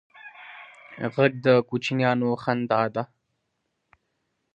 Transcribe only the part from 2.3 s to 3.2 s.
خندا ده